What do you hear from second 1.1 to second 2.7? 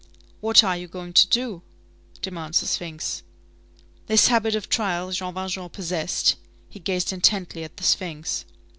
to do? demands the